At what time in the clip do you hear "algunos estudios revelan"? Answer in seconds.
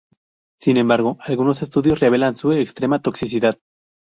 1.19-2.35